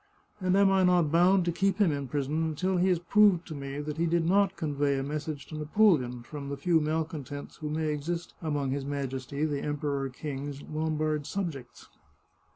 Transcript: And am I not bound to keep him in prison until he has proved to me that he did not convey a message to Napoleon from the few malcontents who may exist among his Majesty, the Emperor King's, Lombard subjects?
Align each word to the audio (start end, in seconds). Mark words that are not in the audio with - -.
And 0.39 0.57
am 0.57 0.71
I 0.71 0.81
not 0.83 1.11
bound 1.11 1.45
to 1.45 1.51
keep 1.51 1.77
him 1.77 1.91
in 1.91 2.07
prison 2.07 2.41
until 2.43 2.77
he 2.77 2.87
has 2.87 2.97
proved 2.97 3.45
to 3.45 3.53
me 3.53 3.77
that 3.81 3.97
he 3.97 4.07
did 4.07 4.25
not 4.27 4.57
convey 4.57 4.97
a 4.97 5.03
message 5.03 5.45
to 5.45 5.55
Napoleon 5.55 6.23
from 6.23 6.49
the 6.49 6.57
few 6.57 6.81
malcontents 6.81 7.57
who 7.57 7.69
may 7.69 7.89
exist 7.93 8.33
among 8.41 8.71
his 8.71 8.83
Majesty, 8.83 9.45
the 9.45 9.61
Emperor 9.61 10.09
King's, 10.09 10.63
Lombard 10.63 11.27
subjects? 11.27 11.87